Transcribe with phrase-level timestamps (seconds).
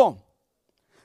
[0.00, 0.16] Bom,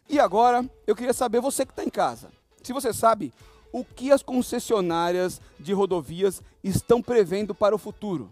[0.07, 2.29] e agora eu queria saber, você que está em casa,
[2.61, 3.33] se você sabe
[3.71, 8.31] o que as concessionárias de rodovias estão prevendo para o futuro.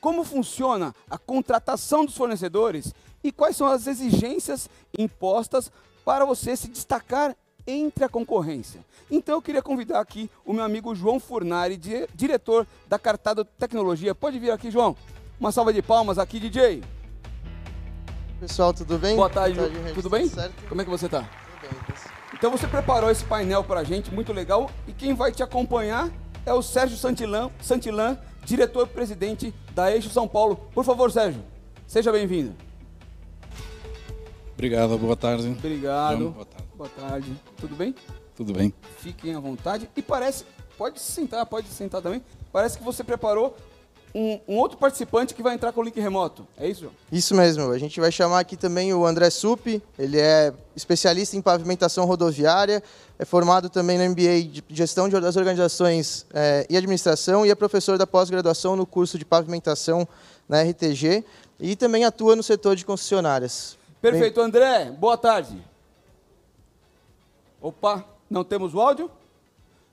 [0.00, 2.92] Como funciona a contratação dos fornecedores
[3.22, 4.68] e quais são as exigências
[4.98, 5.70] impostas
[6.04, 8.84] para você se destacar entre a concorrência.
[9.08, 11.76] Então eu queria convidar aqui o meu amigo João Furnari,
[12.12, 14.12] diretor da Cartado Tecnologia.
[14.12, 14.96] Pode vir aqui, João.
[15.38, 16.82] Uma salva de palmas aqui, DJ.
[18.40, 19.16] Pessoal, tudo bem?
[19.16, 20.26] Boa tarde, Boa tarde tudo bem?
[20.26, 20.66] Certo?
[20.66, 21.28] Como é que você está?
[21.60, 21.94] Tudo bem.
[22.32, 24.70] Então você preparou esse painel para a gente, muito legal.
[24.88, 26.10] E quem vai te acompanhar
[26.46, 30.56] é o Sérgio Santillan, Santillan diretor-presidente da Eixo São Paulo.
[30.72, 31.42] Por favor, Sérgio,
[31.86, 32.54] seja bem-vindo.
[34.54, 35.46] Obrigado, boa tarde.
[35.46, 36.18] Obrigado.
[36.18, 36.68] João, boa tarde.
[36.74, 37.36] Boa tarde.
[37.58, 37.94] Tudo bem?
[38.34, 38.72] Tudo bem.
[39.00, 39.90] Fiquem à vontade.
[39.94, 40.46] E parece,
[40.78, 42.22] pode se sentar, pode se sentar também.
[42.50, 43.54] Parece que você preparou
[44.14, 46.46] um, um, outro participante que vai entrar com o link remoto.
[46.56, 46.92] É isso, João?
[47.12, 47.70] Isso mesmo.
[47.70, 49.66] A gente vai chamar aqui também o André Sup.
[49.98, 52.82] Ele é especialista em pavimentação rodoviária,
[53.18, 57.98] é formado também no MBA de Gestão das Organizações é, e Administração e é professor
[57.98, 60.08] da pós-graduação no curso de pavimentação
[60.48, 61.24] na RTG
[61.60, 63.76] e também atua no setor de concessionárias.
[64.00, 64.44] Perfeito, Bem...
[64.44, 64.90] André.
[64.90, 65.62] Boa tarde.
[67.60, 69.10] Opa, não temos o áudio?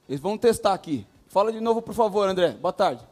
[0.07, 1.05] Eles vão testar aqui.
[1.27, 2.51] Fala de novo, por favor, André.
[2.51, 3.05] Boa tarde.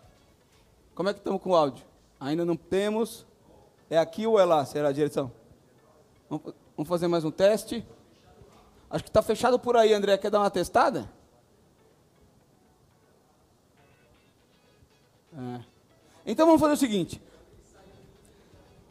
[0.95, 1.83] Como é que estamos com o áudio?
[2.17, 3.25] Ainda não temos.
[3.89, 4.65] É aqui ou é lá?
[4.65, 5.29] Será a direção?
[6.29, 7.85] Vamos fazer mais um teste.
[8.89, 10.17] Acho que está fechado por aí, André.
[10.17, 11.11] Quer dar uma testada?
[15.37, 15.59] É.
[16.25, 17.21] Então vamos fazer o seguinte.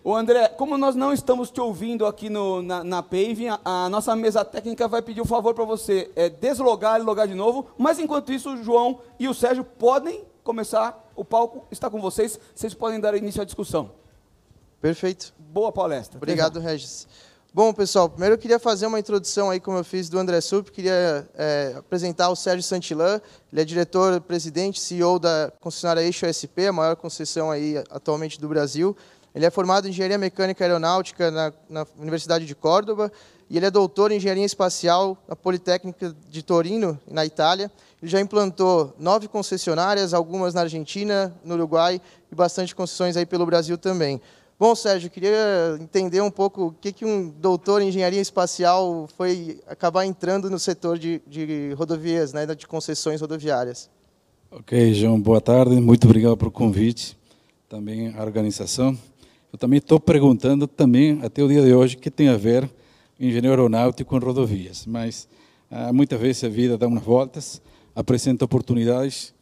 [0.05, 3.89] O André, como nós não estamos te ouvindo aqui no, na, na Paving, a, a,
[3.89, 7.35] nossa mesa técnica vai pedir o um favor para você é, deslogar e logar de
[7.35, 7.67] novo.
[7.79, 11.04] Mas enquanto isso, o João e o Sérgio podem começar.
[11.17, 12.39] O palco está com vocês.
[12.55, 13.91] Vocês podem dar início à discussão.
[14.81, 15.33] Perfeito.
[15.39, 16.17] Boa palestra.
[16.17, 17.07] Obrigado, Regis.
[17.53, 20.71] Bom, pessoal, primeiro eu queria fazer uma introdução aí, como eu fiz do André Sup,
[20.71, 23.21] queria é, apresentar o Sérgio Santillan,
[23.53, 28.49] ele é diretor, presidente, CEO da concessionária Eixo SP, a maior concessão aí atualmente do
[28.49, 28.97] Brasil.
[29.33, 33.13] Ele é formado em Engenharia Mecânica e Aeronáutica na, na Universidade de Córdoba
[33.49, 37.71] e ele é doutor em Engenharia Espacial na Politécnica de Torino, na Itália.
[38.05, 42.01] Já implantou nove concessionárias, algumas na Argentina, no Uruguai
[42.31, 44.21] e bastante concessões aí pelo Brasil também.
[44.59, 49.61] Bom, Sérgio, queria entender um pouco o que, que um doutor em engenharia espacial foi
[49.67, 53.91] acabar entrando no setor de, de rodovias, né, de concessões rodoviárias.
[54.51, 55.81] Ok, João, boa tarde.
[55.81, 57.19] Muito obrigado pelo convite,
[57.69, 58.97] também a organização.
[59.53, 62.71] Eu também estou perguntando também até o dia de hoje o que tem a ver
[63.19, 65.27] engenheiro aeronáutico com rodovias, mas
[65.71, 67.61] ah, muitas vezes a vida dá umas voltas,
[67.95, 69.35] apresenta oportunidades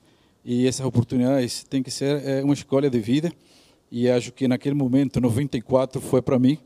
[0.44, 3.32] e essas oportunidades têm que ser é, uma escolha de vida
[3.90, 6.58] e acho que naquele momento, 94, foi para mim,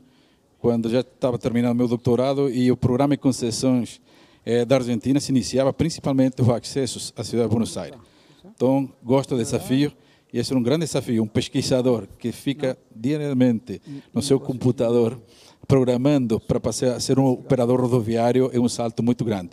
[0.59, 4.01] quando já estava terminando meu doutorado e o programa de concessões
[4.45, 7.99] é, da Argentina se iniciava principalmente os acessos à cidade de Buenos Aires.
[8.45, 9.91] Então, gosto do desafio
[10.31, 11.21] e esse é um grande desafio.
[11.21, 13.81] Um pesquisador que fica diariamente
[14.13, 15.21] no seu computador
[15.67, 19.51] programando para ser um operador rodoviário é um salto muito grande.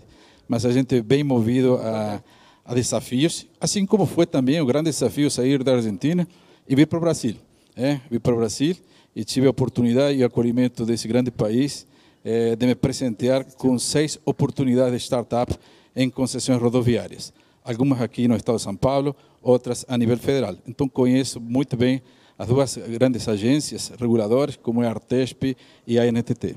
[0.49, 2.23] Mas a gente é bem movido a,
[2.65, 6.27] a desafios, assim como foi também o grande desafio sair da Argentina
[6.69, 7.37] e vir para o Brasil.
[7.77, 8.77] É, vir para o Brasil
[9.15, 11.87] e tive a oportunidade e o acolhimento desse grande país
[12.25, 15.55] é, de me presentear com seis oportunidades de startup
[15.95, 17.33] em concessões rodoviárias.
[17.63, 20.57] Algumas aqui no estado de São Paulo, outras a nível federal.
[20.67, 22.03] Então conheço muito bem
[22.39, 25.57] as duas grandes agências reguladoras, como é a Artesp
[25.87, 26.57] e a ANTT.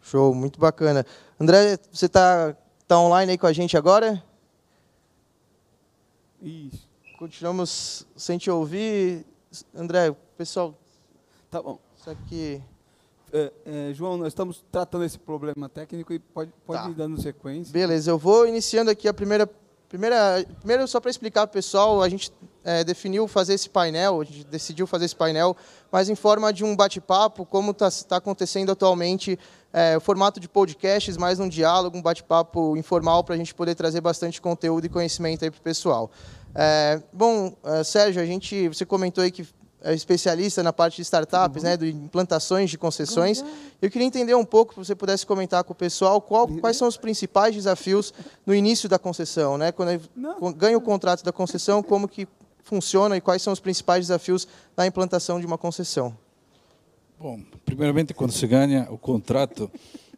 [0.00, 1.04] Show, muito bacana.
[1.40, 2.56] André, você está
[2.86, 4.22] tá online aí com a gente agora?
[6.42, 6.88] Isso.
[7.18, 9.24] Continuamos sem te ouvir.
[9.74, 10.74] André, pessoal.
[11.50, 11.78] Tá bom.
[11.96, 12.62] Isso aqui.
[13.32, 16.90] É, é, João, nós estamos tratando esse problema técnico e pode, pode tá.
[16.90, 17.72] ir dando sequência.
[17.72, 19.46] Beleza, eu vou iniciando aqui a primeira
[19.94, 22.32] Primeira, primeiro, só para explicar para o pessoal, a gente
[22.64, 25.56] é, definiu fazer esse painel, a gente decidiu fazer esse painel,
[25.92, 29.38] mas em forma de um bate-papo, como está tá acontecendo atualmente,
[29.72, 33.76] é, o formato de podcasts, mais um diálogo, um bate-papo informal, para a gente poder
[33.76, 36.10] trazer bastante conteúdo e conhecimento para o pessoal.
[36.56, 39.46] É, bom, é, Sérgio, a gente, você comentou aí que
[39.84, 41.68] é especialista na parte de startups, uhum.
[41.68, 43.42] né, de implantações de concessões.
[43.42, 43.48] Uhum.
[43.82, 46.88] Eu queria entender um pouco, se você pudesse comentar com o pessoal, qual, quais são
[46.88, 48.12] os principais desafios
[48.46, 49.70] no início da concessão, né?
[49.70, 50.00] Quando
[50.56, 52.26] ganha o contrato da concessão, como que
[52.62, 56.16] funciona e quais são os principais desafios na implantação de uma concessão?
[57.20, 59.70] Bom, primeiramente, quando se ganha o contrato,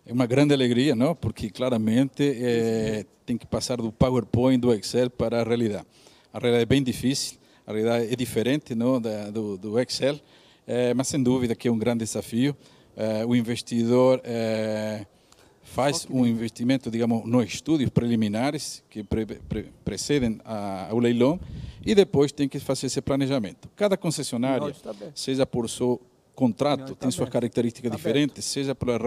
[0.06, 1.12] é uma grande alegria, não?
[1.12, 5.84] Porque claramente é, tem que passar do PowerPoint, do Excel para a realidade.
[6.32, 7.36] A realidade é bem difícil
[7.66, 10.20] a realidade é diferente não, da, do, do Excel,
[10.66, 12.56] é, mas sem dúvida que é um grande desafio.
[13.28, 14.22] O investidor
[15.66, 21.38] faz um investimento, digamos, nos estudos preliminares que pre, pre, precedem a, ao leilão
[21.84, 23.68] e depois tem que fazer esse planejamento.
[23.76, 24.74] Cada concessionária,
[25.14, 26.00] seja por seu
[26.34, 28.98] contrato, tem suas características diferentes, seja pela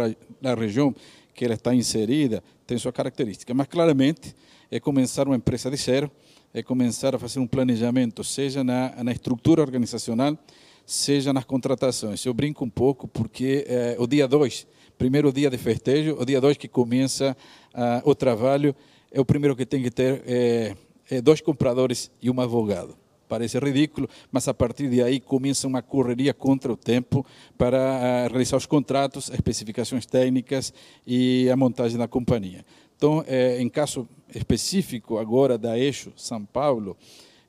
[0.41, 0.93] na região
[1.33, 3.55] que ela está inserida, tem suas características.
[3.55, 4.35] Mas claramente
[4.69, 6.11] é começar uma empresa de zero,
[6.53, 10.37] é começar a fazer um planejamento, seja na, na estrutura organizacional,
[10.85, 12.25] seja nas contratações.
[12.25, 14.67] Eu brinco um pouco porque é, o dia 2
[14.99, 17.35] primeiro dia de festejo, o dia 2 que começa
[17.73, 18.75] uh, o trabalho,
[19.09, 20.75] é o primeiro que tem que ter é,
[21.09, 22.95] é dois compradores e um advogado.
[23.27, 27.25] Parece ridículo, mas a partir de aí começa uma correria contra o tempo
[27.57, 30.73] para uh, realizar os contratos, especificações técnicas
[31.07, 32.65] e a montagem da companhia.
[32.99, 34.05] Então, é, em caso
[34.35, 36.97] específico agora da Eixo São Paulo,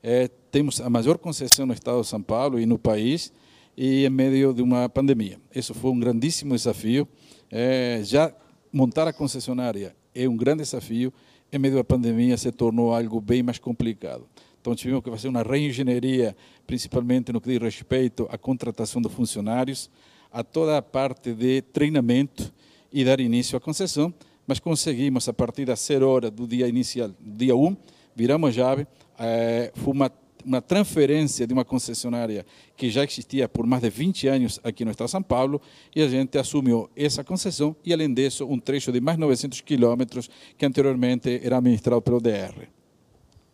[0.00, 3.32] é, temos a maior concessão no estado de São Paulo e no país,
[3.76, 5.40] e em meio de uma pandemia.
[5.52, 7.08] Isso foi um grandíssimo desafio.
[7.50, 8.32] É, já
[8.72, 11.12] montar a concessionária é um grande desafio.
[11.52, 14.28] Em meio da pandemia se tornou algo bem mais complicado.
[14.60, 19.90] Então tivemos que fazer uma reengenharia, principalmente no que diz respeito à contratação de funcionários,
[20.30, 22.52] a toda a parte de treinamento
[22.92, 24.14] e dar início à concessão,
[24.50, 27.76] mas conseguimos, a partir da zero hora do dia inicial, dia 1,
[28.16, 28.84] viramos a chave,
[29.16, 30.10] é, foi uma
[30.44, 34.90] uma transferência de uma concessionária que já existia por mais de 20 anos aqui no
[34.90, 35.60] estado de São Paulo
[35.94, 40.30] e a gente assumiu essa concessão e, além disso, um trecho de mais 900 quilômetros
[40.56, 42.66] que anteriormente era administrado pelo DR.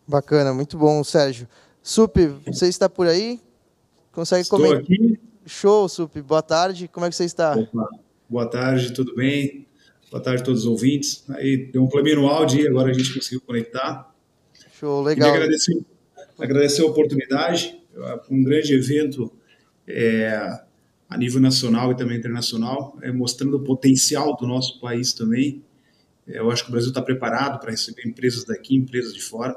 [0.07, 1.45] Bacana, muito bom, Sérgio.
[1.83, 2.15] Sup,
[2.45, 3.41] você está por aí?
[4.13, 4.81] Consegue Estou comentar?
[4.81, 5.19] aqui.
[5.45, 6.15] Show, Sup.
[6.21, 6.87] Boa tarde.
[6.87, 7.53] Como é que você está?
[7.53, 7.89] Opa.
[8.29, 9.67] Boa tarde, tudo bem?
[10.09, 11.23] Boa tarde a todos os ouvintes.
[11.29, 14.13] Aí deu um probleminha no áudio e agora a gente conseguiu conectar.
[14.79, 15.31] Show, legal.
[15.31, 15.85] Queria agradecer
[16.39, 17.79] agradecer a oportunidade,
[18.29, 19.31] um grande evento
[19.87, 20.59] é,
[21.09, 25.63] a nível nacional e também internacional, é, mostrando o potencial do nosso país também.
[26.27, 29.55] Eu acho que o Brasil está preparado para receber empresas daqui, empresas de fora,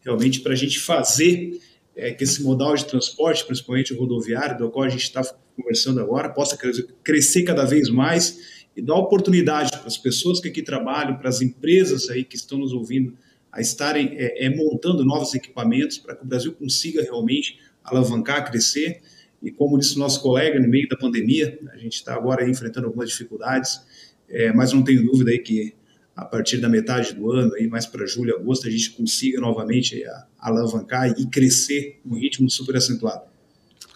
[0.00, 1.60] realmente para a gente fazer
[1.96, 5.22] é, que esse modal de transporte, principalmente o rodoviário, do qual a gente está
[5.56, 6.56] conversando agora, possa
[7.02, 11.40] crescer cada vez mais e dar oportunidade para as pessoas que aqui trabalham, para as
[11.40, 13.16] empresas aí que estão nos ouvindo,
[13.50, 19.02] a estarem é, é, montando novos equipamentos para que o Brasil consiga realmente alavancar, crescer.
[19.42, 22.86] E como disse o nosso colega, no meio da pandemia, a gente está agora enfrentando
[22.86, 23.80] algumas dificuldades,
[24.28, 25.74] é, mas não tenho dúvida aí que
[26.14, 30.02] a partir da metade do ano, aí mais para julho, agosto, a gente consiga novamente
[30.02, 30.08] é,
[30.38, 33.22] alavancar e crescer num ritmo super acentuado.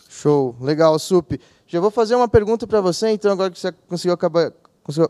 [0.08, 1.38] Show, legal, Sup.
[1.66, 4.52] Já vou fazer uma pergunta para você, então, agora que você conseguiu acabar,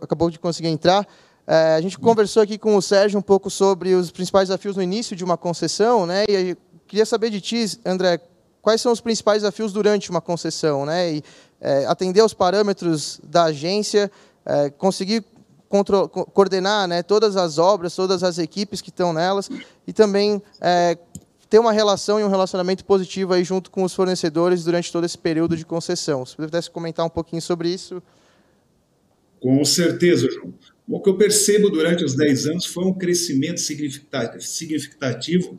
[0.03, 1.07] acabou de conseguir entrar.
[1.47, 4.83] É, a gente conversou aqui com o Sérgio um pouco sobre os principais desafios no
[4.83, 6.25] início de uma concessão, né?
[6.29, 6.57] E eu
[6.87, 8.21] queria saber de ti, André,
[8.61, 11.15] quais são os principais desafios durante uma concessão, né?
[11.15, 11.23] E,
[11.61, 14.11] é, atender aos parâmetros da agência,
[14.45, 15.25] é, conseguir
[16.33, 19.51] coordenar né, todas as obras, todas as equipes que estão nelas
[19.87, 20.97] e também é,
[21.51, 25.19] ter uma relação e um relacionamento positivo aí junto com os fornecedores durante todo esse
[25.19, 26.25] período de concessão.
[26.25, 28.03] Se pudesse comentar um pouquinho sobre isso.
[29.47, 30.53] Com certeza, João.
[30.89, 35.57] O que eu percebo durante os 10 anos foi um crescimento significativo,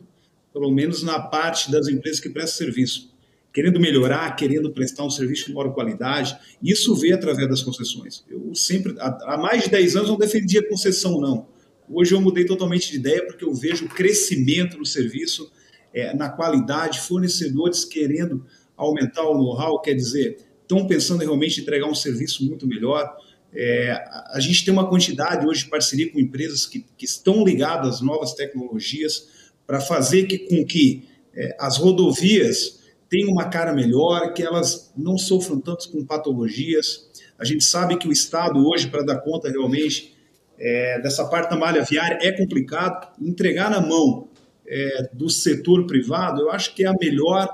[0.52, 3.10] pelo menos na parte das empresas que prestam serviço,
[3.50, 6.36] querendo melhorar, querendo prestar um serviço de maior qualidade.
[6.62, 8.26] Isso vê através das concessões.
[8.28, 11.48] Eu sempre, há mais de 10 anos, não defendia concessão, não.
[11.90, 15.50] Hoje eu mudei totalmente de ideia porque eu vejo crescimento no serviço,
[15.94, 18.44] é, na qualidade, fornecedores querendo
[18.76, 23.16] aumentar o know-how, quer dizer, estão pensando realmente em entregar um serviço muito melhor
[23.54, 23.92] é,
[24.32, 28.00] a gente tem uma quantidade hoje de parceria com empresas que, que estão ligadas às
[28.00, 29.28] novas tecnologias
[29.66, 32.78] para fazer que, com que é, as rodovias
[33.08, 37.08] tenham uma cara melhor, que elas não sofram tanto com patologias.
[37.38, 40.14] A gente sabe que o Estado hoje, para dar conta realmente
[40.58, 43.14] é, dessa parte da malha viária, é complicado.
[43.20, 44.28] Entregar na mão
[44.66, 47.48] é, do setor privado, eu acho que é a melhor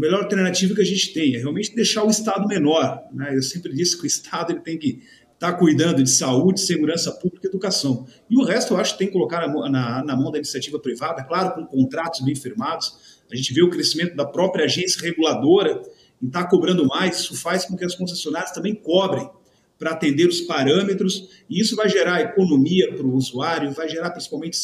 [0.00, 3.02] melhor alternativa que a gente tem é realmente deixar o Estado menor.
[3.12, 3.36] Né?
[3.36, 5.02] Eu sempre disse que o Estado ele tem que
[5.34, 8.06] estar tá cuidando de saúde, segurança pública e educação.
[8.28, 11.22] E o resto eu acho que tem que colocar na, na, mão da iniciativa privada,
[11.24, 13.22] claro, com contratos bem firmados.
[13.30, 15.82] A gente vê o crescimento da própria agência reguladora
[16.22, 19.28] em estar tá cobrando mais, isso faz com que as concessionárias também cobrem
[19.78, 24.54] para atender os parâmetros, e isso vai gerar economia para o usuário, vai gerar principalmente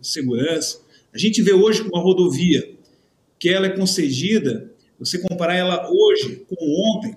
[0.00, 0.80] segurança.
[1.12, 2.74] A gente vê hoje com a rodovia
[3.38, 4.71] que ela é concedida
[5.04, 7.16] você comparar ela hoje com ontem,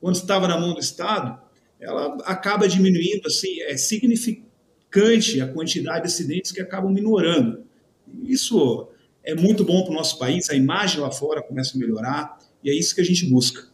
[0.00, 1.40] quando estava na mão do Estado,
[1.80, 7.64] ela acaba diminuindo, assim, é significante a quantidade de acidentes que acabam minorando.
[8.24, 8.88] Isso
[9.22, 12.70] é muito bom para o nosso país, a imagem lá fora começa a melhorar, e
[12.70, 13.70] é isso que a gente busca.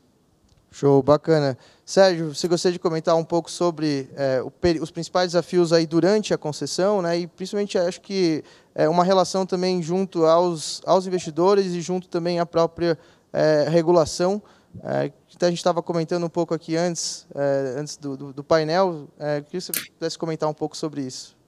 [0.71, 1.57] Show, bacana.
[1.85, 4.43] Sérgio, você gostaria de comentar um pouco sobre é,
[4.81, 7.21] os principais desafios aí durante a concessão, né?
[7.21, 12.39] E principalmente acho que é uma relação também junto aos, aos investidores e junto também
[12.39, 12.99] à própria
[13.33, 14.43] é, regulação.
[14.83, 19.09] É, a gente estava comentando um pouco aqui antes, é, antes do, do, do painel.
[19.19, 21.39] É, queria que você pudesse comentar um pouco sobre isso.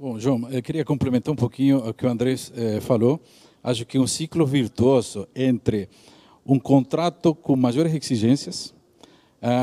[0.00, 3.20] Bom, João, eu queria complementar um pouquinho o que o André eh, falou.
[3.62, 5.90] Acho que um ciclo virtuoso entre
[6.46, 8.74] um contrato com maiores exigências,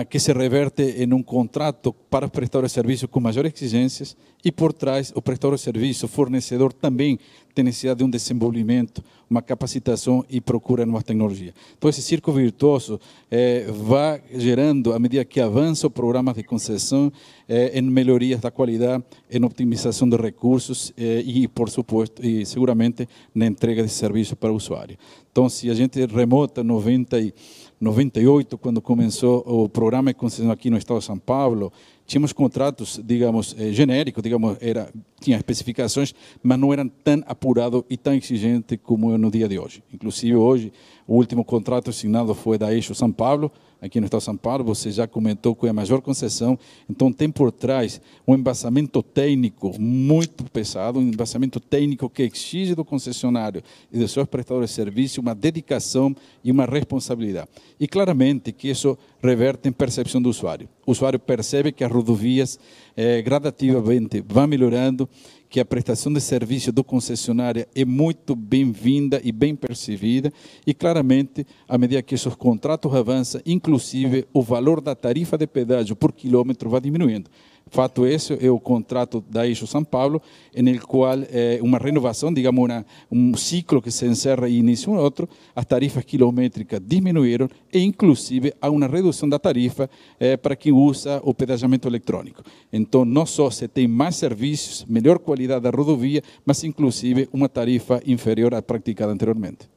[0.09, 4.73] que se reverte em um contrato para prestadores de serviço com maiores exigências e por
[4.73, 7.19] trás o prestador de serviço, o fornecedor também
[7.57, 11.55] tem necessidade de um desenvolvimento, uma capacitação e procura novas tecnologias.
[11.75, 12.99] Então esse círculo virtuoso
[13.31, 17.11] eh, vai gerando, à medida que avança o programa de concessão,
[17.49, 23.09] eh, em melhorias da qualidade, em optimização de recursos eh, e, por suposto, e seguramente
[23.33, 24.95] na entrega de serviço para o usuário.
[25.31, 27.33] Então, se a gente remota 90 e
[27.79, 31.71] 98, quando começou o programa de concessão aqui no estado de São Paulo,
[32.07, 34.89] tínhamos contratos, digamos, eh, genéricos, digamos, era,
[35.21, 39.59] tinha especificações, mas não eram tão apurados e tão exigentes como é no dia de
[39.59, 39.83] hoje.
[39.93, 40.73] Inclusive, hoje,
[41.07, 44.63] o último contrato assinado foi da Eixo São Paulo, aqui no estado de São Paulo,
[44.63, 46.57] você já comentou que é a maior concessão,
[46.89, 52.83] então tem por trás um embasamento técnico muito pesado, um embasamento técnico que exige do
[52.83, 57.47] concessionário e dos seus prestadores de serviço uma dedicação e uma responsabilidade.
[57.79, 60.67] E claramente que isso reverte em percepção do usuário.
[60.85, 62.59] O usuário percebe que as rodovias
[62.95, 65.07] eh, gradativamente vão melhorando,
[65.49, 70.31] que a prestação de serviço do concessionário é muito bem-vinda e bem percebida,
[70.65, 75.95] e claramente, à medida que esses contratos avançam, inclusive o valor da tarifa de pedágio
[75.95, 77.29] por quilômetro vai diminuindo.
[77.69, 80.21] Fato esse é o contrato da Eixo São Paulo,
[80.55, 84.97] em qual é uma renovação, digamos, uma, um ciclo que se encerra e inicia um
[84.97, 90.71] outro, as tarifas quilométricas diminuíram e, inclusive, há uma redução da tarifa é, para quem
[90.71, 92.43] usa o pedagiamento eletrônico.
[92.71, 98.01] Então, não só se tem mais serviços, melhor qualidade da rodovia, mas, inclusive, uma tarifa
[98.05, 99.69] inferior à praticada anteriormente.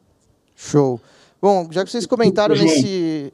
[0.54, 1.00] Show.
[1.40, 3.32] Bom, já que vocês comentaram João, nesse...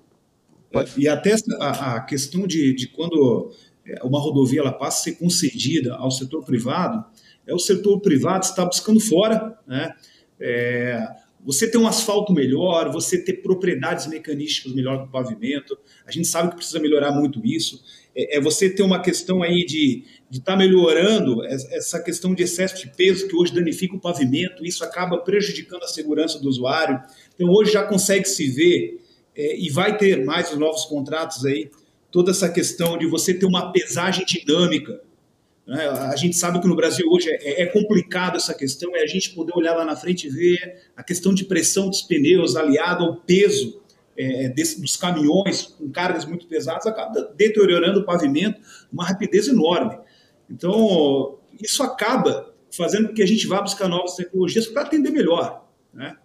[0.72, 0.92] Pode...
[0.96, 5.18] E até a, a questão de, de quando é, uma rodovia ela passa a ser
[5.18, 7.04] concedida ao setor privado,
[7.46, 9.94] é o setor privado está buscando fora, né?
[10.40, 11.06] É,
[11.46, 16.50] você ter um asfalto melhor, você ter propriedades mecanísticas melhor do pavimento, a gente sabe
[16.50, 17.80] que precisa melhorar muito isso.
[18.16, 22.84] É, é você ter uma questão aí de estar tá melhorando essa questão de excesso
[22.84, 27.00] de peso que hoje danifica o pavimento, isso acaba prejudicando a segurança do usuário.
[27.36, 29.00] Então hoje já consegue se ver
[29.36, 31.70] é, e vai ter mais os novos contratos aí
[32.10, 35.00] toda essa questão de você ter uma pesagem dinâmica.
[35.66, 35.86] Né?
[35.88, 39.34] A gente sabe que no Brasil hoje é, é, complicado essa questão, é a gente
[39.34, 43.16] poder olhar lá na frente e ver a questão de pressão dos pneus aliado ao
[43.16, 43.80] peso
[44.16, 48.60] é, desse, dos caminhões com cargas muito pesadas, acaba deteriorando o pavimento
[48.92, 49.98] uma rapidez enorme.
[50.48, 55.68] Então, isso acaba fazendo com que a gente vá buscar novas tecnologias para atender melhor.
[55.92, 56.16] Né?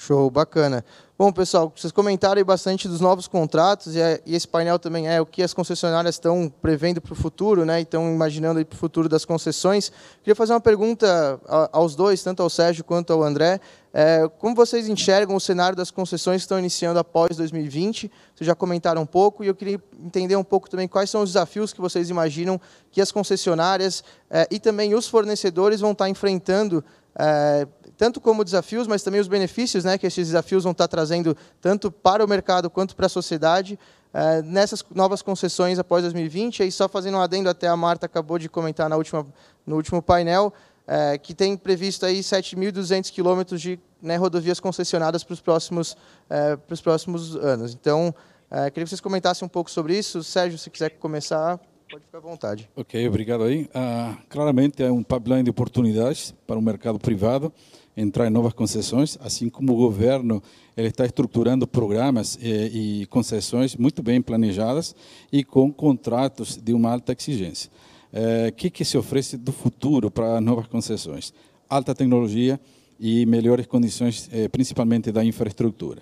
[0.00, 0.84] Show, bacana.
[1.18, 5.20] Bom, pessoal, vocês comentaram bastante dos novos contratos e, é, e, esse painel também é
[5.20, 7.80] o que as concessionárias estão prevendo para o futuro, né?
[7.80, 9.90] Estão imaginando para o futuro das concessões.
[10.22, 11.40] Queria fazer uma pergunta
[11.72, 13.60] aos dois, tanto ao Sérgio quanto ao André.
[13.92, 18.08] É, como vocês enxergam o cenário das concessões que estão iniciando após 2020?
[18.36, 21.30] Vocês já comentaram um pouco e eu queria entender um pouco também quais são os
[21.30, 22.60] desafios que vocês imaginam
[22.92, 26.84] que as concessionárias é, e também os fornecedores vão estar enfrentando
[27.18, 27.66] é,
[27.98, 31.90] tanto como desafios, mas também os benefícios né, que esses desafios vão estar trazendo tanto
[31.90, 33.76] para o mercado quanto para a sociedade
[34.14, 36.62] é, nessas novas concessões após 2020.
[36.62, 39.26] E só fazendo um adendo, até a Marta acabou de comentar na última,
[39.66, 40.54] no último painel,
[40.86, 45.96] é, que tem previsto aí 7.200 quilômetros de né, rodovias concessionadas para os próximos,
[46.30, 47.74] é, para os próximos anos.
[47.74, 48.14] Então,
[48.48, 50.22] queria que vocês comentassem um pouco sobre isso.
[50.22, 52.68] Sérgio, se quiser começar, pode ficar à vontade.
[52.76, 53.68] Ok, obrigado aí.
[53.74, 57.52] Ah, claramente é um pipeline de oportunidades para o mercado privado
[57.96, 60.40] entrar em novas concessões, assim como o governo
[60.76, 64.94] ele está estruturando programas e, eh, e concessões muito bem planejadas
[65.32, 67.68] e com contratos de uma alta exigência.
[68.12, 71.34] O é, que, que se oferece do futuro para novas concessões?
[71.68, 72.60] Alta tecnologia
[73.00, 76.00] e melhores condições, é, principalmente da infraestrutura.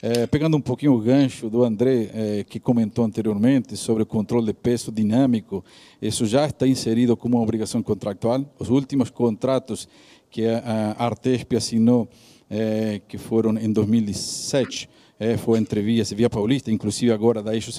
[0.00, 4.46] É, pegando um pouquinho o gancho do André, é, que comentou anteriormente sobre o controle
[4.46, 5.64] de peso dinâmico,
[6.00, 8.44] isso já está inserido como uma obrigação contratual.
[8.60, 9.88] Os últimos contratos
[10.30, 12.08] que a Artesp assinou,
[12.48, 14.88] é, que foram em 2007,
[15.18, 17.72] é, foi entre Vias e Via Paulista, inclusive agora da Eixo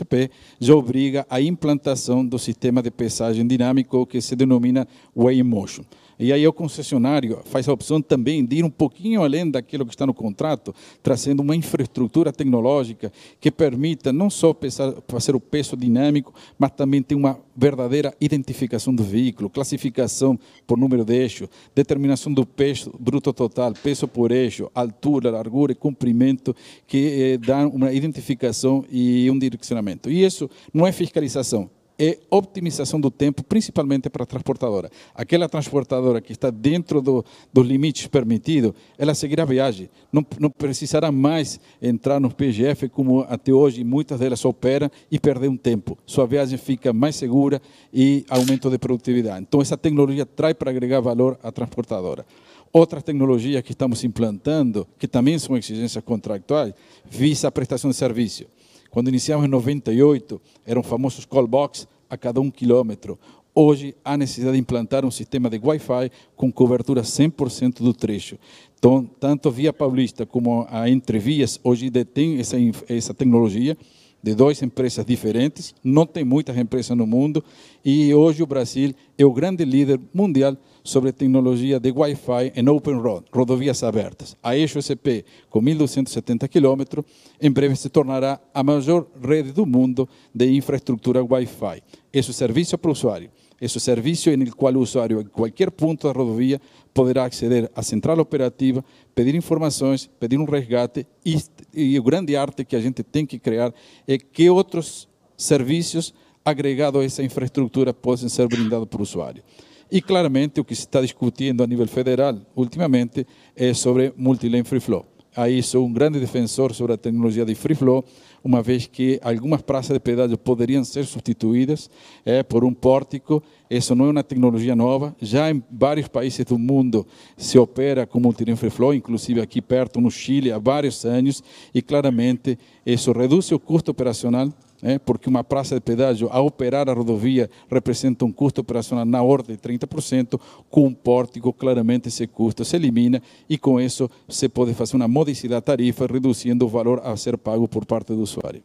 [0.60, 4.86] já obriga a implantação do sistema de pesagem dinâmico que se denomina
[5.16, 5.84] Way Motion.
[6.20, 9.94] E aí o concessionário faz a opção também de ir um pouquinho além daquilo que
[9.94, 13.10] está no contrato, trazendo uma infraestrutura tecnológica
[13.40, 18.94] que permita não só pesar, fazer o peso dinâmico, mas também ter uma verdadeira identificação
[18.94, 24.70] do veículo, classificação por número de eixo, determinação do peso bruto total, peso por eixo,
[24.76, 26.54] altura, largura e comprimento,
[26.86, 30.12] que eh, dá uma identificação e um direcionamento.
[30.12, 34.90] E isso não é fiscalização, é optimização do tempo, principalmente para a transportadora.
[35.14, 39.90] Aquela transportadora que está dentro do, dos limites permitidos, ela seguirá a viagem.
[40.12, 45.50] Não, não precisará mais entrar no PGF, como até hoje muitas delas operam, e perder
[45.50, 45.98] um tempo.
[46.06, 47.62] Sua viagem fica mais segura
[47.94, 49.42] e aumento de produtividade.
[49.42, 52.26] Então, essa tecnologia traz para agregar valor à transportadora.
[52.72, 56.74] Outras tecnologias que estamos implantando, que também são exigências contractuais,
[57.10, 58.46] visa a prestação de serviço.
[58.90, 63.20] Quando iniciamos em 98, eram famosos call box a cada um quilômetro.
[63.54, 68.38] Hoje há necessidade de implantar um sistema de Wi-Fi com cobertura 100% do trecho.
[68.78, 73.78] Então, tanto Via Paulista como a Entrevias hoje detém essa, essa tecnologia
[74.22, 77.44] de duas empresas diferentes, não tem muitas empresas no mundo,
[77.84, 82.96] e hoje o Brasil é o grande líder mundial sobre tecnologia de Wi-Fi em Open
[82.96, 84.36] Road, rodovias abertas.
[84.42, 87.02] A Eixo SP, com 1.270 km,
[87.42, 91.82] em breve se tornará a maior rede do mundo de infraestrutura Wi-Fi.
[92.12, 93.30] Esse serviço para o usuário.
[93.62, 96.62] Esse serviço em qual o usuário, em qualquer ponto da rodovia,
[96.94, 101.38] poderá aceder à central operativa, pedir informações, pedir um resgate e,
[101.74, 103.74] e o grande arte que a gente tem que criar
[104.08, 106.14] é que outros serviços
[106.44, 109.44] agregados a essa infraestrutura possam ser brindados para o usuário.
[109.92, 113.26] E claramente o que se está discutindo a nível federal ultimamente
[113.56, 115.06] é sobre multilane free flow.
[115.36, 118.04] Aí sou um grande defensor sobre a tecnologia de free flow,
[118.44, 121.90] uma vez que algumas praças de pedágio poderiam ser substituídas
[122.26, 123.44] é, por um pórtico.
[123.70, 125.16] Isso não é uma tecnologia nova.
[125.22, 127.06] Já em vários países do mundo
[127.38, 131.44] se opera com multilane free flow, inclusive aqui perto no Chile há vários anos,
[131.74, 134.50] e claramente isso reduz o custo operacional
[134.82, 139.22] é, porque uma praça de pedágio, ao operar a rodovia, representa um custo operacional na
[139.22, 144.48] ordem de 30%, com um pórtico, claramente esse custo se elimina e com isso se
[144.48, 148.22] pode fazer uma modicidade da tarifa, reduzindo o valor a ser pago por parte do
[148.22, 148.64] usuário.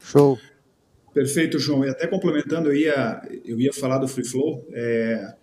[0.00, 0.38] Show.
[1.12, 1.84] Perfeito, João.
[1.84, 4.66] E até complementando, eu ia, eu ia falar do Free Flow.
[4.72, 5.34] É,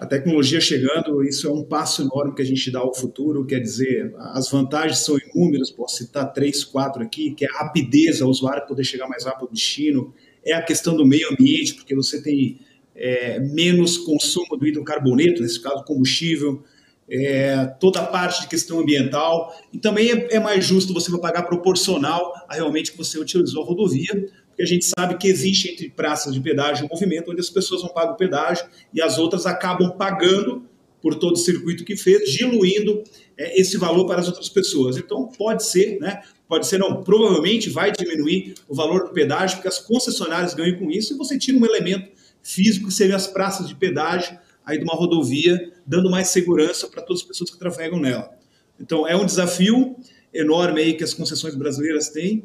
[0.00, 3.60] a tecnologia chegando, isso é um passo enorme que a gente dá ao futuro, quer
[3.60, 8.30] dizer, as vantagens são inúmeras, posso citar três, quatro aqui, que é a rapidez ao
[8.30, 12.22] usuário poder chegar mais rápido ao destino, é a questão do meio ambiente, porque você
[12.22, 12.60] tem
[12.96, 16.64] é, menos consumo do hidrocarboneto, nesse caso combustível,
[17.06, 21.42] é, toda a parte de questão ambiental, e também é, é mais justo você pagar
[21.42, 24.30] proporcional a realmente que você utilizou a rodovia,
[24.62, 27.90] a gente sabe que existe entre praças de pedágio um movimento onde as pessoas não
[27.90, 30.64] pagam pedágio e as outras acabam pagando
[31.00, 33.02] por todo o circuito que fez, diluindo
[33.36, 34.96] é, esse valor para as outras pessoas.
[34.96, 36.22] Então, pode ser, né?
[36.46, 40.90] Pode ser, não, provavelmente vai diminuir o valor do pedágio, porque as concessionárias ganham com
[40.90, 42.10] isso, e você tira um elemento
[42.42, 47.02] físico, que seria as praças de pedágio aí de uma rodovia, dando mais segurança para
[47.02, 48.30] todas as pessoas que trafegam nela.
[48.78, 49.96] Então, é um desafio
[50.32, 52.44] enorme aí que as concessões brasileiras têm,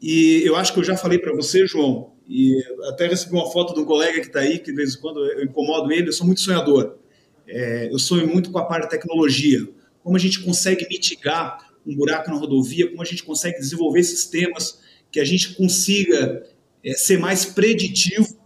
[0.00, 3.74] e eu acho que eu já falei para você, João, e até recebi uma foto
[3.74, 6.12] de um colega que está aí, que de vez em quando eu incomodo ele, eu
[6.12, 6.96] sou muito sonhador.
[7.48, 9.66] É, eu sonho muito com a parte da tecnologia.
[10.02, 14.80] Como a gente consegue mitigar um buraco na rodovia, como a gente consegue desenvolver sistemas
[15.10, 16.44] que a gente consiga
[16.84, 18.36] é, ser mais preditivo,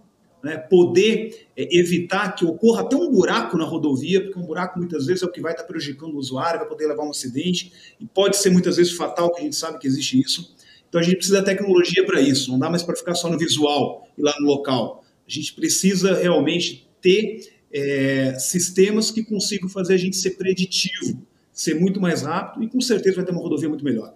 [0.42, 5.06] né, poder é, evitar que ocorra até um buraco na rodovia, porque um buraco muitas
[5.06, 8.06] vezes é o que vai estar prejudicando o usuário, vai poder levar um acidente, e
[8.06, 10.54] pode ser muitas vezes fatal, que a gente sabe que existe isso.
[10.90, 13.38] Então a gente precisa da tecnologia para isso, não dá mais para ficar só no
[13.38, 15.04] visual e lá no local.
[15.26, 21.22] A gente precisa realmente ter é, sistemas que consigam fazer a gente ser preditivo,
[21.52, 24.12] ser muito mais rápido e com certeza vai ter uma rodovia muito melhor.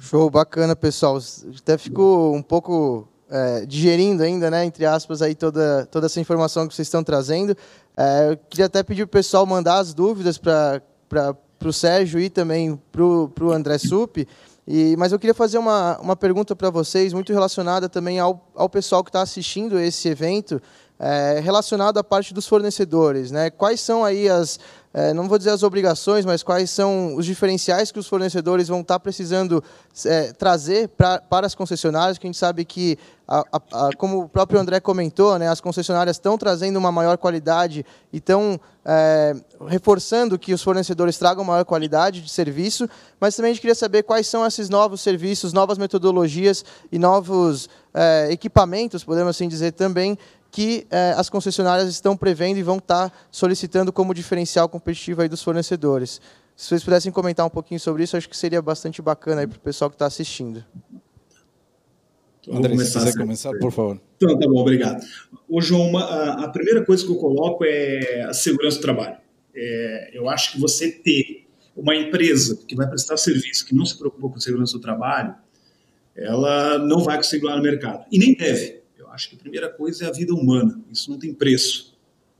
[0.00, 1.18] Show, bacana, pessoal.
[1.58, 6.68] Até ficou um pouco é, digerindo ainda, né, entre aspas, aí toda, toda essa informação
[6.68, 7.56] que vocês estão trazendo.
[7.96, 10.80] É, eu queria até pedir o pessoal mandar as dúvidas para
[11.64, 14.18] para o Sérgio e também para o André Sup.
[14.68, 18.68] E, mas eu queria fazer uma, uma pergunta para vocês, muito relacionada também ao, ao
[18.68, 20.60] pessoal que está assistindo esse evento,
[20.98, 23.30] é, relacionado à parte dos fornecedores.
[23.30, 23.50] Né?
[23.50, 24.58] Quais são aí as,
[24.96, 28.80] é, não vou dizer as obrigações, mas quais são os diferenciais que os fornecedores vão
[28.80, 29.62] estar precisando
[30.06, 34.20] é, trazer pra, para as concessionárias, que a gente sabe que, a, a, a, como
[34.20, 39.34] o próprio André comentou, né, as concessionárias estão trazendo uma maior qualidade e estão é,
[39.66, 44.04] reforçando que os fornecedores tragam maior qualidade de serviço, mas também a gente queria saber
[44.04, 50.16] quais são esses novos serviços, novas metodologias e novos é, equipamentos, podemos assim dizer também,
[50.54, 55.42] que eh, as concessionárias estão prevendo e vão estar solicitando como diferencial competitivo aí dos
[55.42, 56.20] fornecedores.
[56.54, 59.60] Se vocês pudessem comentar um pouquinho sobre isso, acho que seria bastante bacana para o
[59.60, 60.64] pessoal que está assistindo.
[62.40, 64.00] Então, André, começar, se quiser começar, por favor.
[64.16, 65.04] Então, tá bom, obrigado.
[65.48, 69.16] Ô, João, uma, a, a, primeira coisa que eu coloco é a segurança do trabalho.
[69.52, 73.98] É, eu acho que você ter uma empresa que vai prestar serviço, que não se
[73.98, 75.34] preocupa com a segurança do trabalho,
[76.14, 78.06] ela não vai conseguir lá no mercado.
[78.12, 78.83] E nem deve
[79.14, 80.80] acho que a primeira coisa é a vida humana.
[80.90, 81.94] Isso não tem preço.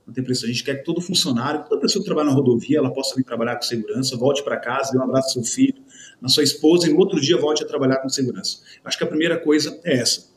[0.05, 0.45] Não tem preço.
[0.45, 3.23] A gente quer que todo funcionário, toda pessoa que trabalha na rodovia, ela possa vir
[3.23, 5.81] trabalhar com segurança, volte para casa, dê um abraço ao seu filho,
[6.21, 8.59] na sua esposa, e no outro dia volte a trabalhar com segurança.
[8.83, 10.27] Acho que a primeira coisa é essa.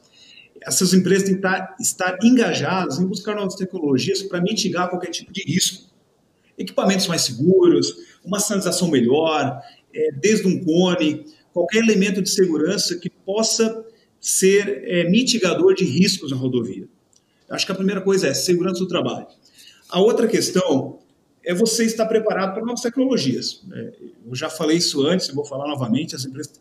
[0.61, 5.33] Essas empresas têm que estar, estar engajadas em buscar novas tecnologias para mitigar qualquer tipo
[5.33, 5.88] de risco.
[6.57, 9.61] Equipamentos mais seguros, uma sanitização melhor,
[9.94, 13.85] é, desde um cone, qualquer elemento de segurança que possa
[14.21, 16.89] ser é, mitigador de riscos na rodovia.
[17.49, 19.27] Acho que a primeira coisa é segurança do trabalho.
[19.89, 20.99] A outra questão
[21.45, 23.63] é você estar preparado para novas tecnologias.
[23.73, 23.93] É,
[24.27, 26.53] eu já falei isso antes, vou falar novamente, as empresas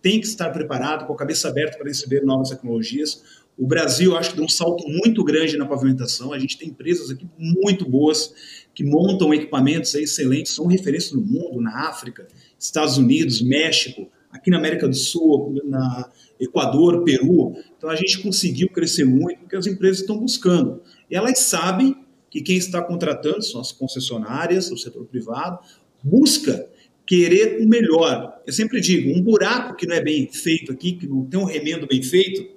[0.00, 3.22] têm que estar preparadas, com a cabeça aberta para receber novas tecnologias.
[3.58, 6.32] O Brasil, acho que deu um salto muito grande na pavimentação.
[6.32, 8.32] A gente tem empresas aqui muito boas
[8.74, 12.26] que montam equipamentos excelentes, são referências no mundo, na África,
[12.58, 17.54] Estados Unidos, México, aqui na América do Sul, na Equador, Peru.
[17.76, 20.80] Então a gente conseguiu crescer muito porque as empresas estão buscando.
[21.10, 21.96] E elas sabem
[22.30, 25.58] que quem está contratando são as concessionárias, o setor privado,
[26.02, 26.66] busca
[27.04, 28.40] querer o melhor.
[28.46, 31.44] Eu sempre digo, um buraco que não é bem feito aqui, que não tem um
[31.44, 32.48] remendo bem feito,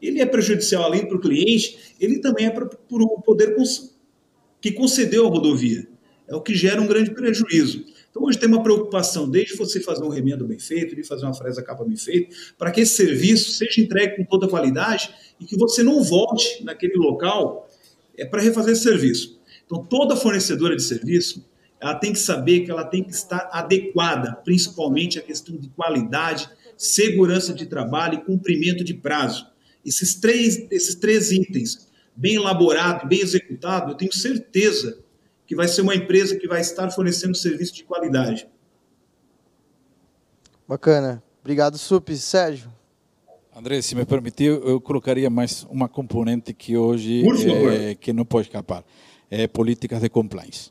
[0.00, 3.54] ele é prejudicial além para o cliente, ele também é para o poder
[4.60, 5.86] que concedeu a rodovia.
[6.28, 7.84] É o que gera um grande prejuízo.
[8.10, 11.34] Então, hoje tem uma preocupação, desde você fazer um remendo bem feito, de fazer uma
[11.34, 15.56] fresa capa bem feita, para que esse serviço seja entregue com toda qualidade e que
[15.56, 17.68] você não volte naquele local
[18.18, 19.38] é, para refazer esse serviço.
[19.64, 21.48] Então, toda fornecedora de serviço,
[21.80, 26.50] ela tem que saber que ela tem que estar adequada, principalmente a questão de qualidade,
[26.76, 29.46] segurança de trabalho e cumprimento de prazo.
[29.86, 34.98] Esses três, esses três itens, bem elaborado, bem executado, eu tenho certeza
[35.50, 38.46] que vai ser uma empresa que vai estar fornecendo serviço de qualidade.
[40.68, 41.20] Bacana.
[41.40, 42.08] Obrigado, Sup.
[42.16, 42.72] Sérgio?
[43.52, 47.24] André, se me permitir, eu colocaria mais uma componente que hoje
[47.66, 48.84] é, que não pode escapar.
[49.28, 50.70] É políticas de compliance.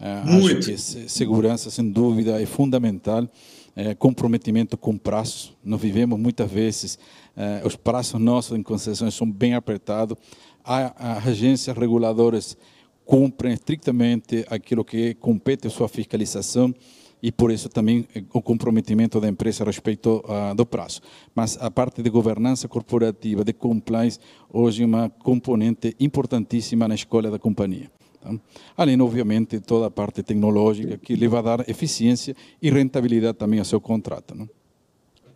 [0.00, 0.70] É, Muito.
[0.70, 3.28] Acho que segurança, sem dúvida, é fundamental.
[3.76, 5.54] É, comprometimento com prazos.
[5.62, 6.98] Nós vivemos muitas vezes,
[7.36, 10.16] é, os prazos nossos em concessões são bem apertados.
[10.64, 12.56] Há, há agências reguladoras
[13.04, 16.74] cumprem estritamente aquilo que compete a sua fiscalização
[17.22, 21.00] e por isso também o comprometimento da empresa a respeito uh, do prazo.
[21.34, 24.18] Mas a parte de governança corporativa, de compliance,
[24.52, 27.90] hoje é uma componente importantíssima na escolha da companhia.
[28.20, 28.30] Tá?
[28.76, 33.64] Além, obviamente, toda a parte tecnológica que lhe vai dar eficiência e rentabilidade também ao
[33.64, 34.34] seu contrato.
[34.34, 34.46] Não?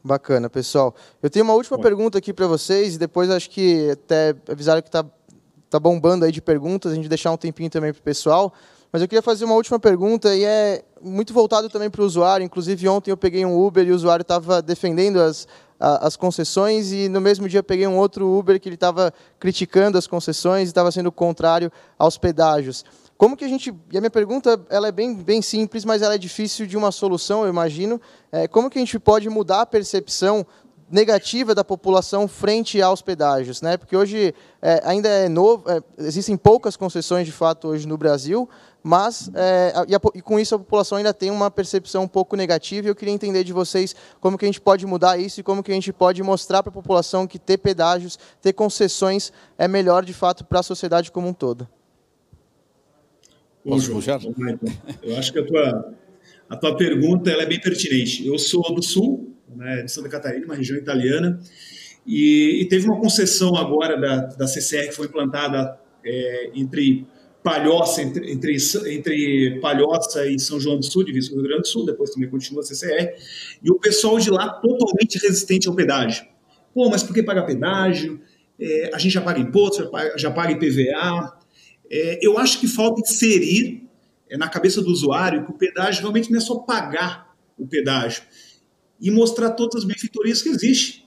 [0.04, 0.94] Bacana, pessoal.
[1.22, 4.88] Eu tenho uma última pergunta aqui para vocês e depois acho que até avisaram que
[4.88, 5.04] está
[5.70, 8.52] tá bombando aí de perguntas, a gente deixar um tempinho também para o pessoal.
[8.90, 12.44] Mas eu queria fazer uma última pergunta e é muito voltado também para o usuário.
[12.44, 15.46] Inclusive, ontem eu peguei um Uber e o usuário estava defendendo as,
[15.78, 20.06] as concessões e no mesmo dia peguei um outro Uber que ele estava criticando as
[20.06, 22.84] concessões e estava sendo contrário aos pedágios.
[23.18, 23.74] Como que a gente...
[23.92, 26.90] E a minha pergunta ela é bem, bem simples, mas ela é difícil de uma
[26.90, 28.00] solução, eu imagino.
[28.32, 30.46] É, como que a gente pode mudar a percepção
[30.90, 33.76] negativa da população frente aos pedágios, né?
[33.76, 38.48] Porque hoje é, ainda é novo, é, existem poucas concessões de fato hoje no Brasil,
[38.82, 42.36] mas é, e, a, e, com isso a população ainda tem uma percepção um pouco
[42.36, 42.86] negativa.
[42.86, 45.62] E eu queria entender de vocês como que a gente pode mudar isso e como
[45.62, 50.04] que a gente pode mostrar para a população que ter pedágios, ter concessões é melhor
[50.04, 51.68] de fato para a sociedade como um todo.
[53.64, 54.20] Posso puxar?
[55.02, 55.94] Eu acho que a tua
[56.48, 58.26] a tua pergunta ela é bem pertinente.
[58.26, 61.40] Eu sou do Sul, né, de Santa Catarina, uma região italiana,
[62.06, 67.06] e, e teve uma concessão agora da, da CCR que foi implantada é, entre
[67.42, 68.56] Palhoça, entre, entre,
[68.88, 72.28] entre Palhoça e São João do Sul, divisa do Rio Grande do Sul, depois também
[72.28, 73.14] continua a CCR,
[73.62, 76.26] e o pessoal de lá totalmente resistente ao pedágio.
[76.74, 78.20] Pô, mas por que pagar pedágio?
[78.60, 81.38] É, a gente já paga imposto, já paga, já paga IPVA.
[81.90, 83.88] É, eu acho que falta inserir
[84.28, 88.22] é, na cabeça do usuário que o pedágio realmente não é só pagar o pedágio
[89.00, 91.04] e mostrar todas as benfeitorias que existem.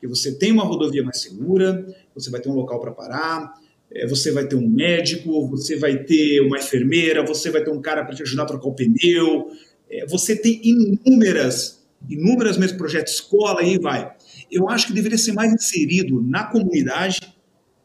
[0.00, 3.54] Que você tem uma rodovia mais segura, você vai ter um local para parar,
[3.90, 7.80] é, você vai ter um médico, você vai ter uma enfermeira, você vai ter um
[7.80, 9.50] cara para te ajudar a trocar o pneu,
[9.90, 14.14] é, você tem inúmeras, inúmeras mesmo projetos escola e aí vai.
[14.50, 17.20] Eu acho que deveria ser mais inserido na comunidade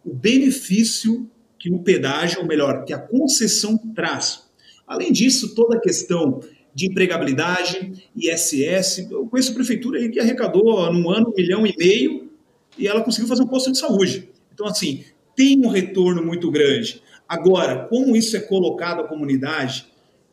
[0.04, 4.50] o benefício que o pedágio, ou melhor, que a concessão traz.
[4.88, 6.40] Além disso, toda a questão
[6.80, 11.76] de empregabilidade, ISS, eu conheço a prefeitura aí que arrecadou num ano um milhão e
[11.78, 12.30] meio
[12.78, 14.30] e ela conseguiu fazer um posto de saúde.
[14.54, 15.04] Então, assim,
[15.36, 17.04] tem um retorno muito grande.
[17.28, 19.88] Agora, como isso é colocado à comunidade,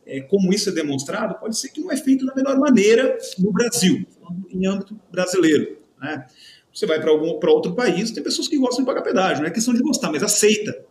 [0.05, 3.51] é, como isso é demonstrado, pode ser que não é feito da melhor maneira no
[3.51, 4.05] Brasil,
[4.49, 5.77] em âmbito brasileiro.
[6.01, 6.27] Né?
[6.73, 9.73] Você vai para outro país, tem pessoas que gostam de pagar pedágio, não é questão
[9.73, 10.81] de gostar, mas aceita.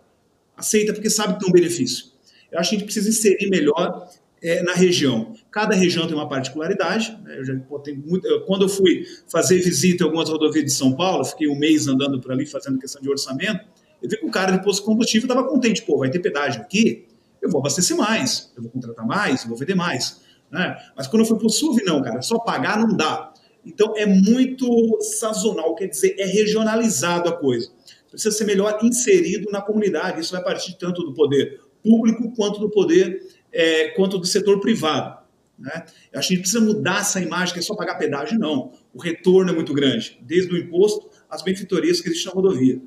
[0.54, 2.08] Aceita porque sabe que tem um benefício.
[2.52, 4.06] Eu acho que a gente precisa inserir melhor
[4.46, 5.34] é, na região.
[5.50, 7.18] Cada região tem uma particularidade.
[7.24, 7.40] Né?
[7.40, 10.94] Eu já, pô, muito, eu, quando eu fui fazer visita em algumas rodovias de São
[10.94, 13.66] Paulo, fiquei um mês andando por ali fazendo questão de orçamento,
[14.00, 15.82] eu vi que o cara de posto de combustível estava contente.
[15.82, 17.08] Pô, vai ter pedágio aqui,
[17.42, 20.20] eu vou abastecer mais, eu vou contratar mais, eu vou vender mais.
[20.48, 20.76] Né?
[20.96, 23.32] Mas quando eu fui para o SUV, não, cara, só pagar não dá.
[23.64, 27.68] Então é muito sazonal, quer dizer, é regionalizado a coisa.
[28.08, 30.20] Precisa ser melhor inserido na comunidade.
[30.20, 33.22] Isso vai partir tanto do poder público quanto do poder,
[33.56, 35.24] é, quanto do setor privado.
[35.58, 35.86] Né?
[36.14, 38.72] A gente precisa mudar essa imagem que é só pagar pedágio, não.
[38.92, 42.80] O retorno é muito grande, desde o imposto às benfeitorias que existem na rodovia.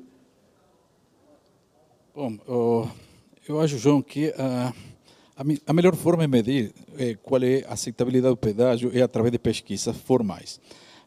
[2.14, 2.38] Bom,
[3.48, 4.72] eu acho, João, que a,
[5.66, 9.38] a melhor forma de medir é, qual é a aceitabilidade do pedágio é através de
[9.38, 10.60] pesquisas formais.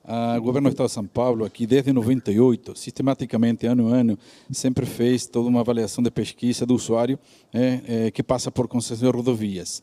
[0.06, 4.20] O governo do Estado de São Paulo, aqui desde 98, sistematicamente, ano a ano,
[4.52, 7.18] sempre fez toda uma avaliação de pesquisa do usuário
[7.54, 9.82] é, é, que passa por concessão de rodovias.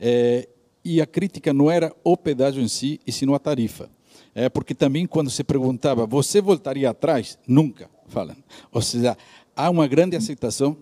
[0.00, 0.48] É,
[0.82, 3.90] e a crítica não era o pedágio em si, e sim a tarifa.
[4.34, 7.38] É, porque também, quando se perguntava, você voltaria atrás?
[7.46, 8.36] Nunca, falam.
[8.72, 9.18] Ou seja,
[9.58, 10.76] há uma grande aceitação,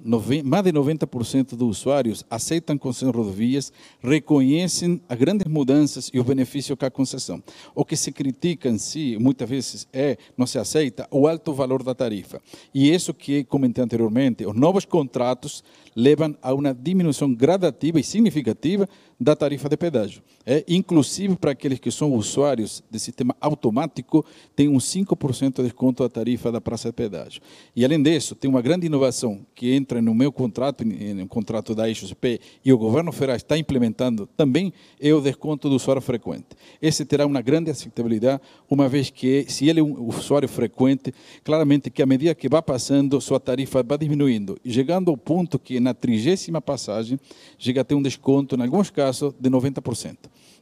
[0.45, 6.27] mais de 90% dos usuários aceitam concessão de rodovias, reconhecem as grandes mudanças e os
[6.27, 7.43] benefícios que a concessão.
[7.75, 11.83] O que se critica em si, muitas vezes, é, não se aceita, o alto valor
[11.83, 12.39] da tarifa.
[12.75, 15.65] E isso que comentei anteriormente, os novos contratos
[15.97, 18.87] levam a uma diminuição gradativa e significativa
[19.19, 20.23] da tarifa de pedágio.
[20.45, 26.03] É, inclusive para aqueles que são usuários de sistema automático, tem um 5% de desconto
[26.03, 27.41] da tarifa da praça de pedágio.
[27.75, 31.89] E além disso, tem uma grande inovação que entra no meu contrato, no contrato da
[31.89, 36.49] IXP, e o governo federal está implementando também, é o desconto do usuário frequente.
[36.81, 41.91] Esse terá uma grande aceitabilidade, uma vez que, se ele é um usuário frequente, claramente
[41.91, 45.95] que à medida que vai passando, sua tarifa vai diminuindo, chegando ao ponto que na
[45.95, 47.19] trigésima passagem,
[47.57, 50.17] chega a ter um desconto, em alguns casos, de 90%.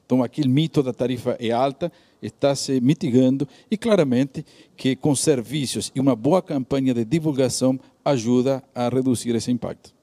[0.05, 4.45] Então, aquele mito da tarifa é alta, está se mitigando e claramente
[4.77, 9.95] que com serviços e uma boa campanha de divulgação ajuda a reduzir esse impacto.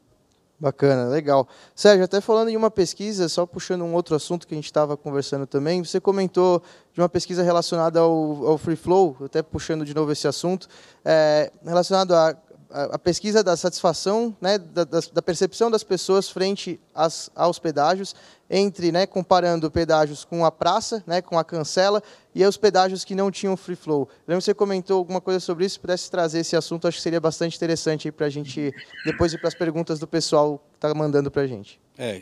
[0.59, 1.47] Bacana, legal.
[1.73, 4.95] Sérgio, até falando em uma pesquisa, só puxando um outro assunto que a gente estava
[4.95, 6.61] conversando também, você comentou
[6.93, 10.67] de uma pesquisa relacionada ao, ao Free Flow, até puxando de novo esse assunto,
[11.03, 12.37] é, relacionado a
[12.73, 18.15] a, pesquisa da satisfação, né, da, da, percepção das pessoas frente às, aos pedágios,
[18.49, 22.01] entre, né, comparando pedágios com a praça, né, com a cancela,
[22.33, 24.07] e os pedágios que não tinham free flow.
[24.27, 27.03] Lembro que você comentou alguma coisa sobre isso, se pudesse trazer esse assunto, acho que
[27.03, 28.73] seria bastante interessante para a gente
[29.05, 31.79] depois ir para as perguntas do pessoal que está mandando para a gente.
[31.97, 32.21] É,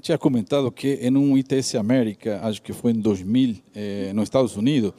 [0.00, 4.56] tinha, comentado que em um ITS América, acho que foi em 2000, eh, nos Estados
[4.56, 4.92] Unidos,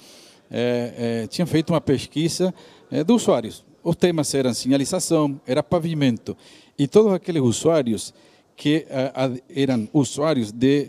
[0.50, 2.54] eh, eh, tinha feito uma pesquisa
[2.90, 6.36] de usuários os temas eram sinalização, era pavimento.
[6.78, 8.16] E todos aqueles usuários
[8.56, 10.88] que uh, eram usuários de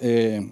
[0.00, 0.42] eh,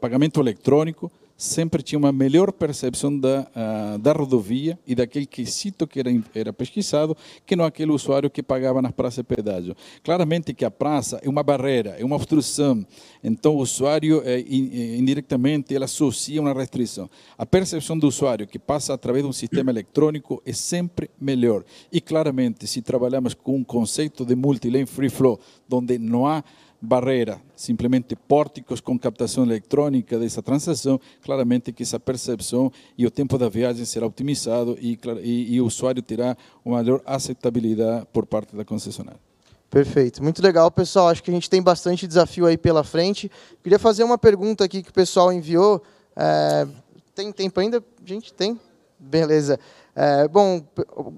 [0.00, 1.10] pagamento eletrônico
[1.40, 6.52] sempre tinha uma melhor percepção da, uh, da rodovia e daquele quesito que era, era
[6.52, 9.74] pesquisado que não aquele usuário que pagava nas praças de pedágio.
[10.04, 12.84] Claramente que a praça é uma barreira, é uma obstrução,
[13.24, 17.08] então o usuário, eh, indiretamente, ele associa uma restrição.
[17.38, 21.64] A percepção do usuário que passa através de um sistema eletrônico é sempre melhor.
[21.90, 26.44] E claramente, se trabalhamos com um conceito de multilane free flow, onde não há
[26.80, 33.36] barreira, simplesmente pórticos com captação eletrônica dessa transação, claramente que essa percepção e o tempo
[33.36, 38.56] da viagem será otimizado e, e, e o usuário terá uma maior aceitabilidade por parte
[38.56, 39.20] da concessionária.
[39.68, 41.08] Perfeito, muito legal, pessoal.
[41.08, 43.30] Acho que a gente tem bastante desafio aí pela frente.
[43.62, 45.80] Queria fazer uma pergunta aqui que o pessoal enviou.
[46.16, 46.66] É,
[47.14, 47.84] tem tempo ainda?
[48.04, 48.58] Gente, tem?
[48.98, 49.60] Beleza.
[49.94, 50.60] É, bom,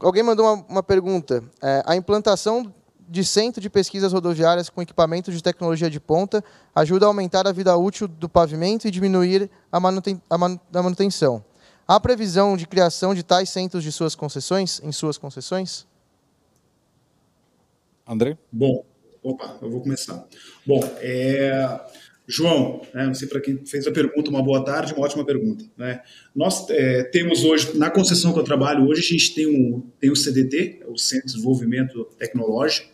[0.00, 1.42] alguém mandou uma, uma pergunta.
[1.62, 2.72] É, a implantação
[3.12, 6.42] de centro de pesquisas rodoviárias com equipamentos de tecnologia de ponta
[6.74, 10.38] ajuda a aumentar a vida útil do pavimento e diminuir a, manuten a
[10.82, 11.44] manutenção.
[11.86, 15.86] Há previsão de criação de tais centros de suas concessões, em suas concessões?
[18.08, 18.38] André?
[18.50, 18.82] Bom,
[19.22, 20.26] opa, eu vou começar.
[20.66, 21.80] Bom, é,
[22.26, 25.66] João, né, não sei para quem fez a pergunta, uma boa tarde, uma ótima pergunta.
[25.76, 26.00] Né?
[26.34, 30.10] Nós é, temos hoje, na concessão que eu trabalho hoje, a gente tem, um, tem
[30.10, 32.91] o CDT, o Centro de Desenvolvimento Tecnológico,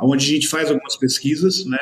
[0.00, 1.78] onde a gente faz algumas pesquisas, né?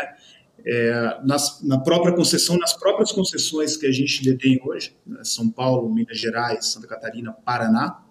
[0.67, 5.21] É, nas, na própria concessão, nas próprias concessões que a gente detém hoje, né?
[5.23, 8.03] São Paulo, Minas Gerais, Santa Catarina, Paraná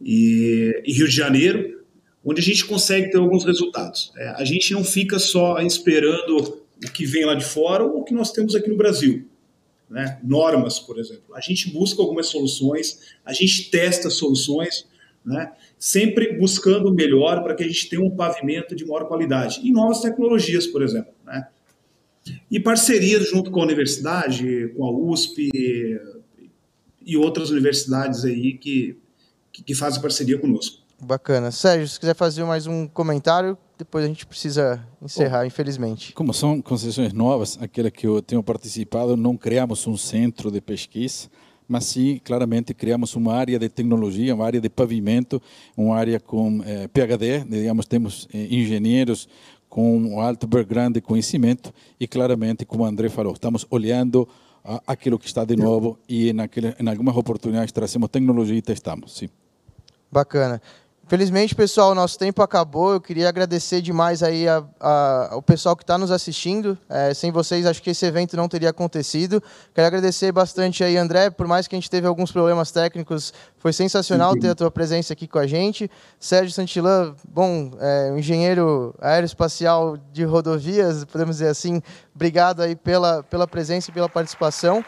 [0.00, 1.84] e, e Rio de Janeiro,
[2.24, 4.12] onde a gente consegue ter alguns resultados.
[4.16, 8.04] É, a gente não fica só esperando o que vem lá de fora ou o
[8.04, 9.28] que nós temos aqui no Brasil.
[9.88, 10.18] Né?
[10.24, 11.34] Normas, por exemplo.
[11.34, 14.86] A gente busca algumas soluções, a gente testa soluções,
[15.24, 15.52] né?
[15.78, 19.60] sempre buscando o melhor para que a gente tenha um pavimento de maior qualidade.
[19.62, 21.12] E novas tecnologias, por exemplo.
[21.24, 21.46] Né?
[22.50, 25.50] E parcerias junto com a universidade, com a USP
[27.04, 28.96] e outras universidades aí que,
[29.52, 30.82] que, fazem parceria conosco.
[31.00, 31.50] Bacana.
[31.50, 36.12] Sérgio, se quiser fazer mais um comentário, depois a gente precisa encerrar, Bom, infelizmente.
[36.12, 41.28] Como são concessões novas, aquela que eu tenho participado, não criamos um centro de pesquisa,
[41.68, 45.40] mas sim, claramente, criamos uma área de tecnologia, uma área de pavimento,
[45.76, 49.28] uma área com eh, PhD, digamos, temos eh, engenheiros
[49.68, 54.28] com um alto background de conhecimento e, claramente, como o André falou, estamos olhando
[54.86, 59.28] aquilo que está de novo e, naquele, em algumas oportunidades, trazemos tecnologia e testamos, sim.
[60.10, 60.62] Bacana.
[61.06, 62.94] Felizmente, pessoal, nosso tempo acabou.
[62.94, 66.78] Eu queria agradecer demais aí a, a, o pessoal que está nos assistindo.
[66.88, 69.42] É, sem vocês, acho que esse evento não teria acontecido.
[69.74, 73.72] Quero agradecer bastante aí, André, por mais que a gente teve alguns problemas técnicos, foi
[73.72, 75.90] sensacional ter a tua presença aqui com a gente.
[76.18, 81.82] Sérgio Santillan, bom, é, um engenheiro aeroespacial de rodovias, podemos dizer assim.
[82.14, 84.82] Obrigado aí pela, pela presença e pela participação.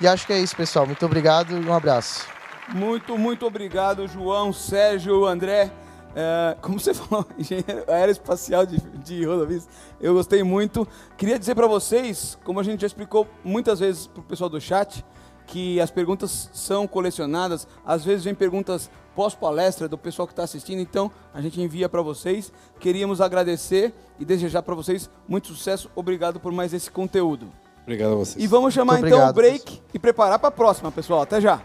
[0.00, 0.86] E acho que é isso, pessoal.
[0.86, 2.37] Muito obrigado e um abraço.
[2.74, 5.72] Muito, muito obrigado, João, Sérgio, André.
[6.14, 9.68] É, como você falou, engenheiro aeroespacial de, de rodovias,
[10.00, 10.86] eu gostei muito.
[11.16, 14.60] Queria dizer para vocês, como a gente já explicou muitas vezes para o pessoal do
[14.60, 15.04] chat,
[15.46, 17.66] que as perguntas são colecionadas.
[17.84, 22.02] Às vezes vem perguntas pós-palestra do pessoal que está assistindo, então a gente envia para
[22.02, 22.52] vocês.
[22.78, 25.90] Queríamos agradecer e desejar para vocês muito sucesso.
[25.96, 27.50] Obrigado por mais esse conteúdo.
[27.82, 28.44] Obrigado a vocês.
[28.44, 29.88] E vamos chamar então o break pessoal.
[29.94, 31.22] e preparar para a próxima, pessoal.
[31.22, 31.62] Até já.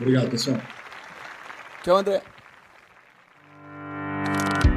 [0.00, 0.60] Obrigado, pessoal.
[1.82, 2.22] Tchau, André.